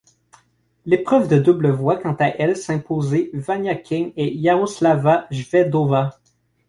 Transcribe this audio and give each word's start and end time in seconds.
L'épreuve 0.87 1.27
de 1.27 1.37
double 1.37 1.69
voit 1.69 1.95
quant 1.95 2.15
à 2.15 2.25
elle 2.29 2.57
s'imposer 2.57 3.29
Vania 3.35 3.75
King 3.75 4.13
et 4.17 4.33
Yaroslava 4.33 5.27
Shvedova. 5.29 6.19